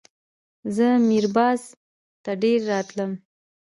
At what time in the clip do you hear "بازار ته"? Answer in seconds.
1.35-2.31